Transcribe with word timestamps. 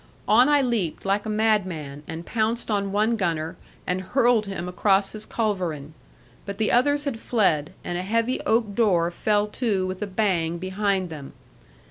On 0.27 0.49
I 0.49 0.63
leaped, 0.63 1.05
like 1.05 1.27
a 1.27 1.29
madman, 1.29 2.01
and 2.07 2.25
pounced 2.25 2.71
on 2.71 2.91
one 2.91 3.15
gunner, 3.15 3.55
and 3.85 4.01
hurled 4.01 4.47
him 4.47 4.67
across 4.67 5.11
his 5.11 5.27
culverin; 5.27 5.93
but 6.43 6.57
the 6.57 6.71
others 6.71 7.03
had 7.03 7.19
fled, 7.19 7.71
and 7.83 7.99
a 7.99 8.01
heavy 8.01 8.41
oak 8.47 8.73
door 8.73 9.11
fell 9.11 9.45
to 9.49 9.85
with 9.85 10.01
a 10.01 10.07
bang, 10.07 10.57
behind 10.57 11.09
them. 11.09 11.33